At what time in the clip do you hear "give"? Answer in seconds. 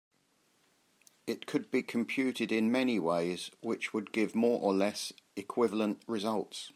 4.11-4.33